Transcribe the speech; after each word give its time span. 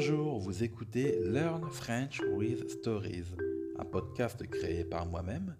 Bonjour, 0.00 0.38
vous 0.38 0.62
écoutez 0.62 1.18
Learn 1.24 1.68
French 1.72 2.22
with 2.36 2.70
Stories, 2.70 3.34
un 3.80 3.84
podcast 3.84 4.46
créé 4.46 4.84
par 4.84 5.06
moi-même, 5.06 5.56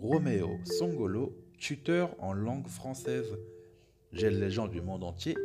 Roméo 0.00 0.58
Songolo, 0.64 1.36
tuteur 1.58 2.16
en 2.18 2.32
langue 2.32 2.66
française. 2.66 3.36
J'aide 4.10 4.40
les 4.40 4.50
gens 4.50 4.68
du 4.68 4.80
monde 4.80 5.04
entier 5.04 5.36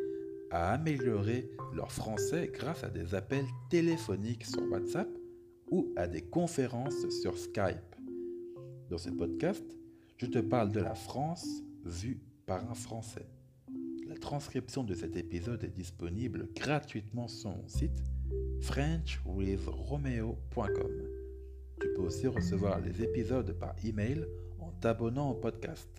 à 0.51 0.71
améliorer 0.71 1.49
leur 1.73 1.91
français 1.91 2.49
grâce 2.53 2.85
à 2.85 2.89
des 2.89 3.13
appels 3.13 3.47
téléphoniques 3.69 4.45
sur 4.45 4.63
WhatsApp 4.71 5.09
ou 5.69 5.89
à 5.97 6.07
des 6.07 6.21
conférences 6.21 7.09
sur 7.21 7.37
Skype. 7.37 7.93
Dans 8.89 8.97
ce 8.97 9.09
podcast, 9.09 9.65
je 10.15 10.27
te 10.27 10.39
parle 10.39 10.71
de 10.71 10.79
la 10.79 10.95
France 10.95 11.45
vue 11.83 12.21
par 12.45 12.71
un 12.71 12.73
Français. 12.73 13.27
La 14.07 14.15
transcription 14.15 14.85
de 14.85 14.95
cet 14.95 15.17
épisode 15.17 15.65
est 15.65 15.75
disponible 15.75 16.47
gratuitement 16.55 17.27
sur 17.27 17.49
mon 17.49 17.67
site 17.67 18.01
frenchwithromeo.com. 18.61 20.91
Tu 21.81 21.87
peux 21.95 22.01
aussi 22.01 22.27
recevoir 22.27 22.81
les 22.81 23.01
épisodes 23.03 23.57
par 23.59 23.73
email 23.85 24.25
en 24.59 24.71
t'abonnant 24.81 25.31
au 25.31 25.35
podcast. 25.35 25.89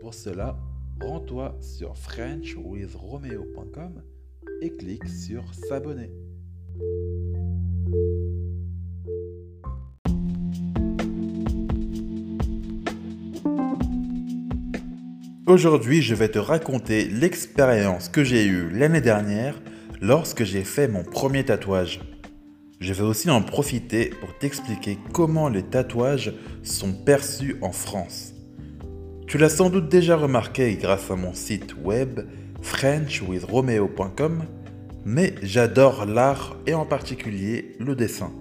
Pour 0.00 0.14
cela, 0.14 0.58
rends-toi 1.00 1.56
sur 1.60 1.96
frenchwithromeo.com 1.96 4.02
et 4.60 4.70
clique 4.70 5.08
sur 5.08 5.44
s'abonner. 5.54 6.10
Aujourd'hui, 15.46 16.02
je 16.02 16.14
vais 16.14 16.28
te 16.28 16.38
raconter 16.38 17.08
l'expérience 17.08 18.08
que 18.08 18.22
j'ai 18.24 18.46
eue 18.46 18.70
l'année 18.70 19.00
dernière 19.00 19.60
lorsque 20.02 20.42
j'ai 20.42 20.64
fait 20.64 20.88
mon 20.88 21.04
premier 21.04 21.44
tatouage. 21.44 22.00
Je 22.80 22.92
vais 22.92 23.04
aussi 23.04 23.30
en 23.30 23.40
profiter 23.40 24.06
pour 24.06 24.36
t'expliquer 24.36 24.98
comment 25.12 25.48
les 25.48 25.62
tatouages 25.62 26.34
sont 26.64 26.92
perçus 26.92 27.56
en 27.62 27.70
France. 27.70 28.34
Tu 29.28 29.38
l'as 29.38 29.48
sans 29.48 29.70
doute 29.70 29.88
déjà 29.88 30.16
remarqué 30.16 30.74
grâce 30.74 31.08
à 31.10 31.14
mon 31.14 31.32
site 31.32 31.76
web 31.84 32.20
frenchwithromeo.com, 32.60 34.42
mais 35.04 35.34
j'adore 35.40 36.04
l'art 36.04 36.56
et 36.66 36.74
en 36.74 36.84
particulier 36.84 37.76
le 37.78 37.94
dessin. 37.94 38.32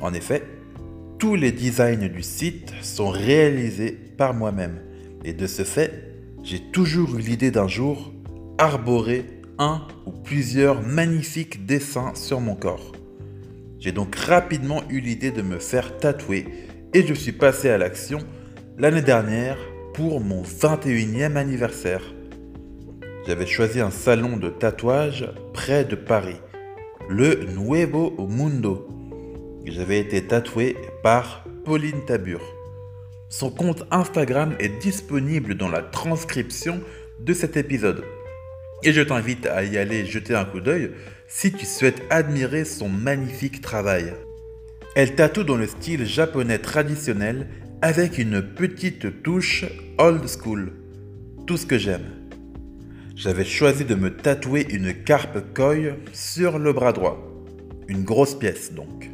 En 0.00 0.14
effet, 0.14 0.42
tous 1.18 1.34
les 1.34 1.52
designs 1.52 2.08
du 2.08 2.22
site 2.22 2.72
sont 2.80 3.10
réalisés 3.10 3.92
par 3.92 4.32
moi-même 4.32 4.80
et 5.22 5.34
de 5.34 5.46
ce 5.46 5.64
fait, 5.64 6.16
j'ai 6.42 6.60
toujours 6.60 7.16
eu 7.16 7.20
l'idée 7.20 7.50
d'un 7.50 7.68
jour 7.68 8.12
arborer 8.56 9.41
un 9.62 9.86
ou 10.06 10.10
plusieurs 10.10 10.82
magnifiques 10.82 11.64
dessins 11.66 12.14
sur 12.14 12.40
mon 12.40 12.56
corps. 12.56 12.92
J'ai 13.78 13.92
donc 13.92 14.14
rapidement 14.16 14.82
eu 14.88 15.00
l'idée 15.00 15.30
de 15.30 15.42
me 15.42 15.58
faire 15.58 15.98
tatouer 15.98 16.46
et 16.92 17.06
je 17.06 17.14
suis 17.14 17.32
passé 17.32 17.70
à 17.70 17.78
l'action 17.78 18.18
l'année 18.76 19.02
dernière 19.02 19.56
pour 19.94 20.20
mon 20.20 20.42
21e 20.42 21.36
anniversaire. 21.36 22.02
J'avais 23.26 23.46
choisi 23.46 23.80
un 23.80 23.90
salon 23.92 24.36
de 24.36 24.48
tatouage 24.48 25.28
près 25.52 25.84
de 25.84 25.94
Paris, 25.94 26.40
le 27.08 27.44
Nuevo 27.56 28.14
Mundo. 28.28 28.88
J'avais 29.64 30.00
été 30.00 30.26
tatoué 30.26 30.76
par 31.04 31.44
Pauline 31.64 32.04
Tabur. 32.04 32.40
Son 33.28 33.50
compte 33.50 33.84
Instagram 33.92 34.54
est 34.58 34.80
disponible 34.80 35.54
dans 35.54 35.68
la 35.68 35.82
transcription 35.82 36.80
de 37.20 37.32
cet 37.32 37.56
épisode. 37.56 38.02
Et 38.84 38.92
je 38.92 39.00
t'invite 39.00 39.46
à 39.46 39.62
y 39.64 39.78
aller 39.78 40.04
jeter 40.06 40.34
un 40.34 40.44
coup 40.44 40.60
d'œil 40.60 40.90
si 41.28 41.52
tu 41.52 41.64
souhaites 41.64 42.02
admirer 42.10 42.64
son 42.64 42.88
magnifique 42.88 43.60
travail. 43.60 44.12
Elle 44.96 45.14
tatoue 45.14 45.44
dans 45.44 45.56
le 45.56 45.66
style 45.66 46.04
japonais 46.04 46.58
traditionnel 46.58 47.46
avec 47.80 48.18
une 48.18 48.42
petite 48.42 49.22
touche 49.22 49.64
old 49.98 50.26
school. 50.28 50.72
Tout 51.46 51.56
ce 51.56 51.66
que 51.66 51.78
j'aime. 51.78 52.06
J'avais 53.14 53.44
choisi 53.44 53.84
de 53.84 53.94
me 53.94 54.10
tatouer 54.10 54.66
une 54.70 54.92
carpe 54.92 55.54
koi 55.54 55.94
sur 56.12 56.58
le 56.58 56.72
bras 56.72 56.92
droit. 56.92 57.18
Une 57.88 58.04
grosse 58.04 58.34
pièce 58.34 58.72
donc. 58.72 59.10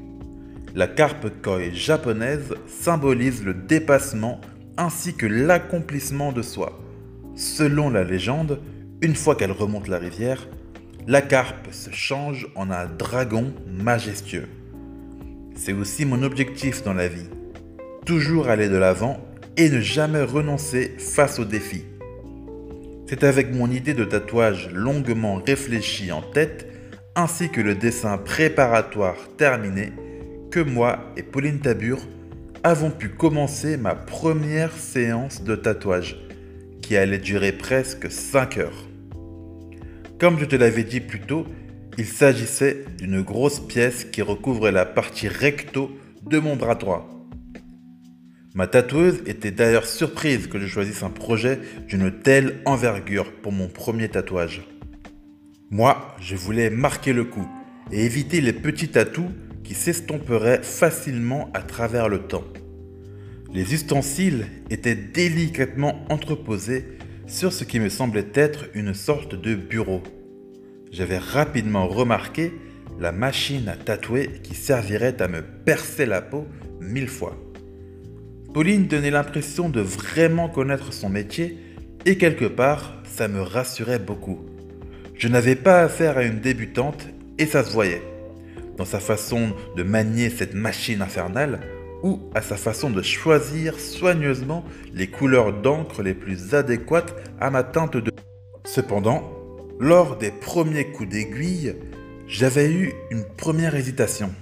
La 0.75 0.87
carpe 0.87 1.29
koi 1.43 1.71
japonaise 1.73 2.55
symbolise 2.67 3.45
le 3.45 3.55
dépassement 3.55 4.41
ainsi 4.77 5.15
que 5.15 5.27
l'accomplissement 5.27 6.33
de 6.33 6.43
soi. 6.43 6.81
Selon 7.37 7.91
la 7.91 8.05
légende, 8.05 8.61
une 9.01 9.15
fois 9.15 9.37
qu'elle 9.37 9.53
remonte 9.53 9.89
la 9.89 9.99
rivière, 9.99 10.49
la 11.07 11.23
carpe 11.23 11.69
se 11.73 11.91
change 11.91 12.49
en 12.55 12.71
un 12.71 12.87
dragon 12.87 13.55
majestueux. 13.67 14.49
C'est 15.55 15.73
aussi 15.73 16.05
mon 16.05 16.23
objectif 16.23 16.83
dans 16.83 16.95
la 16.95 17.09
vie. 17.09 17.29
Toujours 18.05 18.49
aller 18.49 18.69
de 18.69 18.77
l'avant 18.77 19.19
et 19.57 19.71
ne 19.71 19.81
jamais 19.81 20.23
renoncer 20.23 20.97
face 20.99 21.39
aux 21.39 21.45
défis. 21.45 21.85
C'est 23.07 23.25
avec 23.25 23.55
mon 23.55 23.71
idée 23.71 23.95
de 23.95 24.05
tatouage 24.05 24.71
longuement 24.73 25.37
réfléchie 25.37 26.13
en 26.13 26.23
tête, 26.23 26.67
ainsi 27.15 27.51
que 27.51 27.61
le 27.61 27.75
dessin 27.75 28.19
préparatoire 28.19 29.17
terminé, 29.37 29.93
que 30.51 30.61
moi 30.61 31.13
et 31.17 31.23
Pauline 31.23 31.61
Tabur 31.61 32.01
avons 32.65 32.91
pu 32.91 33.09
commencer 33.11 33.77
ma 33.77 33.95
première 33.95 34.77
séance 34.77 35.43
de 35.43 35.55
tatouage, 35.55 36.19
qui 36.83 36.97
allait 36.97 37.19
durer 37.19 37.53
presque 37.53 38.11
5 38.11 38.59
heures. 38.59 38.88
Comme 40.19 40.41
je 40.41 40.45
te 40.47 40.57
l'avais 40.57 40.83
dit 40.83 41.01
plus 41.01 41.21
tôt, 41.21 41.47
il 41.97 42.07
s'agissait 42.07 42.85
d'une 42.99 43.23
grosse 43.23 43.61
pièce 43.61 44.05
qui 44.05 44.21
recouvrait 44.21 44.73
la 44.73 44.85
partie 44.85 45.29
recto 45.29 45.93
de 46.27 46.41
mon 46.41 46.57
bras 46.57 46.75
droit. 46.75 47.09
Ma 48.55 48.67
tatoueuse 48.67 49.23
était 49.27 49.53
d'ailleurs 49.53 49.87
surprise 49.87 50.49
que 50.49 50.59
je 50.59 50.67
choisisse 50.67 51.05
un 51.05 51.11
projet 51.11 51.61
d'une 51.87 52.11
telle 52.11 52.57
envergure 52.65 53.31
pour 53.31 53.53
mon 53.53 53.69
premier 53.69 54.09
tatouage. 54.09 54.63
Moi, 55.71 56.17
je 56.21 56.35
voulais 56.35 56.69
marquer 56.69 57.13
le 57.13 57.23
coup 57.23 57.49
et 57.93 58.05
éviter 58.05 58.41
les 58.41 58.53
petits 58.53 58.89
tatous 58.89 59.31
qui 59.63 59.75
s'estomperait 59.75 60.63
facilement 60.65 61.49
à 61.55 61.63
travers 61.63 62.09
le 62.09 62.23
temps. 62.23 62.45
Les 63.55 63.73
ustensiles 63.73 64.47
étaient 64.69 64.97
délicatement 64.97 66.05
entreposés 66.11 66.98
sur 67.29 67.53
ce 67.53 67.65
qui 67.65 67.79
me 67.79 67.91
semblait 67.91 68.27
être 68.35 68.65
une 68.75 68.95
sorte 68.95 69.35
de 69.35 69.55
bureau. 69.55 70.03
J'avais 70.91 71.19
rapidement 71.19 71.87
remarqué 71.87 72.53
la 72.99 73.13
machine 73.13 73.69
à 73.69 73.77
tatouer 73.77 74.41
qui 74.43 74.55
servirait 74.55 75.21
à 75.23 75.29
me 75.29 75.43
percer 75.43 76.07
la 76.07 76.23
peau 76.23 76.47
mille 76.81 77.09
fois. 77.09 77.37
Pauline 78.55 78.87
donnait 78.87 79.11
l'impression 79.11 79.69
de 79.69 79.81
vraiment 79.81 80.49
connaître 80.49 80.93
son 80.93 81.11
métier 81.11 81.59
et 82.07 82.17
quelque 82.17 82.47
part, 82.47 83.03
ça 83.05 83.29
me 83.29 83.43
rassurait 83.43 83.99
beaucoup. 83.99 84.41
Je 85.15 85.29
n'avais 85.29 85.57
pas 85.57 85.83
affaire 85.83 86.17
à 86.17 86.25
une 86.25 86.41
débutante 86.41 87.07
et 87.39 87.47
ça 87.47 87.63
se 87.63 87.73
voyait 87.73 88.03
dans 88.79 88.85
sa 88.85 89.01
façon 89.01 89.53
de 89.77 89.83
manier 89.83 90.31
cette 90.31 90.55
machine 90.55 91.03
infernale 91.03 91.61
ou 92.03 92.21
à 92.35 92.43
sa 92.43 92.57
façon 92.57 92.91
de 92.91 93.03
choisir 93.03 93.79
soigneusement 93.79 94.65
les 94.95 95.09
couleurs 95.09 95.53
d'encre 95.53 96.03
les 96.03 96.15
plus 96.15 96.55
adéquates 96.55 97.15
à 97.41 97.51
ma 97.51 97.63
teinte 97.63 97.97
de... 97.97 98.13
Cependant, 98.65 99.33
lors 99.81 100.17
des 100.17 100.31
premiers 100.31 100.87
coups 100.87 101.09
d'aiguille, 101.09 101.75
j'avais 102.27 102.71
eu 102.71 102.93
une 103.11 103.25
première 103.25 103.75
hésitation. 103.75 104.33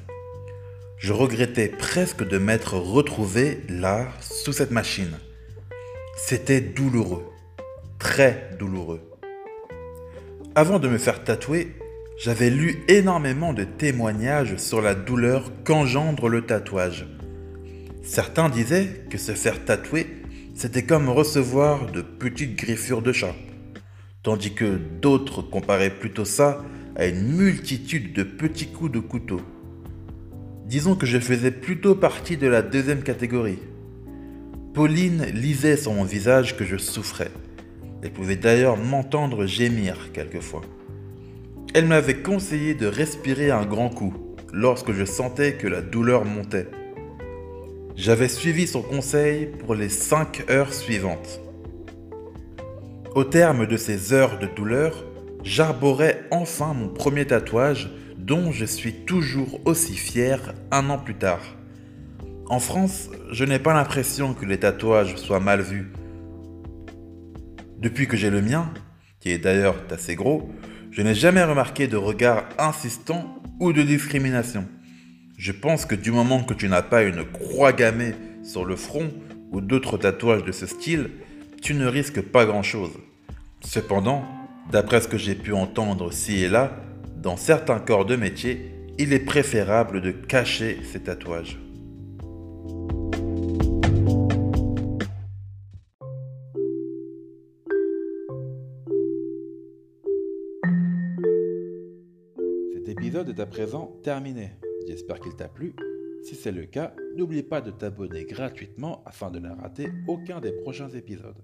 Je 0.99 1.13
regrettais 1.13 1.69
presque 1.69 2.27
de 2.27 2.39
m'être 2.39 2.75
retrouvé 2.75 3.61
là, 3.69 4.09
sous 4.21 4.53
cette 4.53 4.71
machine. 4.71 5.19
C'était 6.17 6.61
douloureux, 6.61 7.27
très 7.99 8.51
douloureux. 8.59 9.01
Avant 10.55 10.79
de 10.79 10.89
me 10.89 10.97
faire 10.97 11.23
tatouer, 11.23 11.77
j'avais 12.19 12.49
lu 12.49 12.83
énormément 12.89 13.53
de 13.53 13.65
témoignages 13.65 14.57
sur 14.57 14.81
la 14.81 14.95
douleur 14.95 15.53
qu'engendre 15.65 16.31
le 16.31 16.47
tatouage. 16.47 17.07
Certains 18.07 18.49
disaient 18.49 19.05
que 19.11 19.19
se 19.19 19.33
faire 19.33 19.65
tatouer, 19.65 20.07
c'était 20.55 20.85
comme 20.85 21.09
recevoir 21.09 21.91
de 21.91 22.03
petites 22.03 22.55
griffures 22.55 23.03
de 23.03 23.13
chat, 23.13 23.35
tandis 24.23 24.55
que 24.55 24.79
d'autres 25.03 25.43
comparaient 25.43 25.91
plutôt 25.91 26.25
ça 26.25 26.65
à 26.95 27.07
une 27.07 27.37
multitude 27.37 28.13
de 28.13 28.23
petits 28.23 28.69
coups 28.69 28.93
de 28.93 29.01
couteau. 29.01 29.41
Disons 30.67 30.95
que 30.95 31.05
je 31.05 31.19
faisais 31.19 31.51
plutôt 31.51 31.97
partie 31.97 32.37
de 32.37 32.47
la 32.47 32.63
deuxième 32.63 33.03
catégorie. 33.03 33.59
Pauline 34.73 35.25
lisait 35.35 35.77
sur 35.77 35.93
mon 35.93 36.05
visage 36.05 36.57
que 36.57 36.65
je 36.65 36.77
souffrais. 36.77 37.33
Elle 38.03 38.13
pouvait 38.13 38.37
d'ailleurs 38.37 38.77
m'entendre 38.77 39.47
gémir 39.47 40.13
quelquefois. 40.13 40.63
Elle 41.75 41.87
m'avait 41.87 42.23
conseillé 42.23 42.75
de 42.75 42.87
respirer 42.87 43.51
un 43.51 43.67
grand 43.67 43.91
coup 43.91 44.15
lorsque 44.53 44.93
je 44.93 45.05
sentais 45.05 45.55
que 45.55 45.67
la 45.67 45.83
douleur 45.83 46.25
montait. 46.25 46.69
J'avais 47.97 48.29
suivi 48.29 48.67
son 48.67 48.83
conseil 48.83 49.47
pour 49.47 49.75
les 49.75 49.89
5 49.89 50.51
heures 50.51 50.75
suivantes. 50.75 51.41
Au 53.15 53.25
terme 53.25 53.67
de 53.67 53.79
ces 53.79 54.13
heures 54.13 54.39
de 54.39 54.47
douleur, 54.47 55.03
j'arborais 55.43 56.25
enfin 56.31 56.75
mon 56.75 56.89
premier 56.89 57.27
tatouage 57.27 57.91
dont 58.19 58.53
je 58.53 58.67
suis 58.67 58.93
toujours 58.93 59.61
aussi 59.65 59.95
fier 59.95 60.53
un 60.71 60.91
an 60.91 60.99
plus 60.99 61.15
tard. 61.15 61.41
En 62.51 62.61
France, 62.61 63.09
je 63.33 63.45
n'ai 63.47 63.59
pas 63.59 63.73
l'impression 63.73 64.35
que 64.35 64.45
les 64.45 64.61
tatouages 64.61 65.17
soient 65.17 65.41
mal 65.41 65.63
vus. 65.63 65.91
Depuis 67.79 68.07
que 68.07 68.19
j'ai 68.19 68.31
le 68.31 68.43
mien, 68.43 68.75
qui 69.21 69.31
est 69.31 69.39
d'ailleurs 69.39 69.83
assez 69.91 70.17
gros, 70.17 70.51
je 70.91 71.01
n'ai 71.01 71.15
jamais 71.15 71.43
remarqué 71.43 71.87
de 71.89 71.97
regard 71.97 72.45
insistant 72.59 73.41
ou 73.59 73.73
de 73.73 73.81
discrimination. 73.81 74.67
Je 75.37 75.53
pense 75.53 75.85
que 75.85 75.95
du 75.95 76.13
moment 76.13 76.43
que 76.43 76.55
tu 76.55 76.67
n'as 76.67 76.81
pas 76.81 77.03
une 77.03 77.23
croix 77.23 77.75
gammée 77.75 78.15
sur 78.43 78.65
le 78.65 78.75
front 78.75 79.13
ou 79.53 79.61
d'autres 79.61 79.99
tatouages 79.99 80.45
de 80.45 80.53
ce 80.53 80.65
style, 80.65 81.11
tu 81.61 81.75
ne 81.75 81.87
risques 81.87 82.23
pas 82.23 82.47
grand-chose. 82.47 82.93
Cependant, 83.61 84.25
d'après 84.73 85.03
ce 85.03 85.09
que 85.09 85.19
j'ai 85.19 85.35
pu 85.35 85.53
entendre 85.53 86.11
ci 86.11 86.43
et 86.43 86.49
là, 86.49 86.73
dans 87.19 87.37
certains 87.37 87.81
corps 87.81 88.07
de 88.07 88.17
métier, 88.17 88.73
il 88.99 89.13
est 89.13 89.19
préférable 89.19 90.01
de 90.01 90.11
cacher 90.11 90.79
ces 90.91 91.01
tatouages. 91.01 91.59
Cet 102.73 102.89
épisode 102.89 103.29
est 103.29 103.41
à 103.41 103.47
présent 103.47 103.95
terminé. 104.03 104.53
J'espère 104.87 105.21
qu'il 105.21 105.35
t'a 105.35 105.49
plu. 105.49 105.75
Si 106.23 106.35
c'est 106.35 106.53
le 106.53 106.67
cas, 106.67 106.95
n'oublie 107.17 107.43
pas 107.43 107.61
de 107.61 107.71
t'abonner 107.71 108.25
gratuitement 108.25 109.03
afin 109.05 109.31
de 109.31 109.39
ne 109.39 109.51
rater 109.51 109.89
aucun 110.07 110.41
des 110.41 110.53
prochains 110.53 110.91
épisodes. 110.91 111.43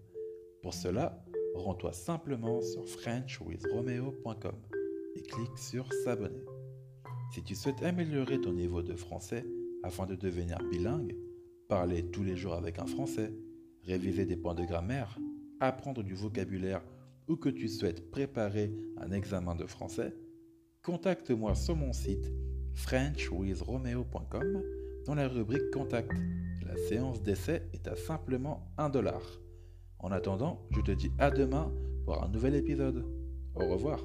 Pour 0.62 0.74
cela, 0.74 1.24
rends-toi 1.54 1.92
simplement 1.92 2.60
sur 2.60 2.88
frenchwithromeo.com 2.88 4.56
et 5.16 5.22
clique 5.22 5.58
sur 5.58 5.92
s'abonner. 6.04 6.44
Si 7.32 7.42
tu 7.42 7.54
souhaites 7.54 7.82
améliorer 7.82 8.40
ton 8.40 8.52
niveau 8.52 8.82
de 8.82 8.94
français 8.94 9.44
afin 9.82 10.06
de 10.06 10.14
devenir 10.14 10.58
bilingue, 10.70 11.16
parler 11.68 12.04
tous 12.10 12.22
les 12.22 12.36
jours 12.36 12.54
avec 12.54 12.78
un 12.78 12.86
français, 12.86 13.32
réviser 13.84 14.24
des 14.24 14.36
points 14.36 14.54
de 14.54 14.64
grammaire, 14.64 15.18
apprendre 15.60 16.02
du 16.02 16.14
vocabulaire 16.14 16.82
ou 17.28 17.36
que 17.36 17.48
tu 17.48 17.68
souhaites 17.68 18.10
préparer 18.10 18.72
un 18.98 19.10
examen 19.10 19.54
de 19.54 19.66
français, 19.66 20.14
contacte-moi 20.82 21.54
sur 21.54 21.76
mon 21.76 21.92
site 21.92 22.30
frenchwithromeo.com 22.74 24.62
dans 25.06 25.14
la 25.14 25.28
rubrique 25.28 25.70
Contact. 25.72 26.12
La 26.66 26.76
séance 26.88 27.22
d'essai 27.22 27.62
est 27.72 27.86
à 27.88 27.96
simplement 27.96 28.72
1 28.78 28.88
dollar. 28.90 29.20
En 29.98 30.10
attendant, 30.10 30.60
je 30.70 30.80
te 30.80 30.92
dis 30.92 31.10
à 31.18 31.30
demain 31.30 31.72
pour 32.04 32.22
un 32.22 32.28
nouvel 32.28 32.54
épisode. 32.54 33.04
Au 33.54 33.68
revoir. 33.68 34.00